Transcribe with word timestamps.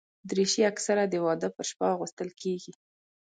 دریشي 0.29 0.61
اکثره 0.71 1.03
د 1.07 1.15
واده 1.25 1.49
پر 1.55 1.63
شپه 1.69 1.85
اغوستل 1.95 2.29
کېږي. 2.41 2.73